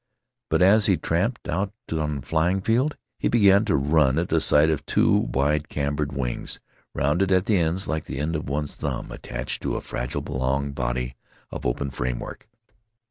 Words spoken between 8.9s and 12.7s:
attached to a fragile long body of open framework.